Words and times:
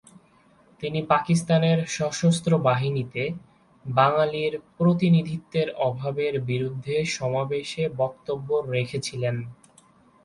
তিনি 0.83 0.99
পাকিস্তানের 1.07 1.79
সশস্ত্র 1.87 2.51
বাহিনীতে 2.59 3.23
বাঙালির 3.85 4.53
প্রতিনিধিত্বের 4.77 5.67
অভাবের 5.81 6.33
বিরুদ্ধে 6.41 6.95
সমাবেশে 7.15 7.83
বক্তব্য 8.01 8.49
রেখেছিলেন। 8.69 9.35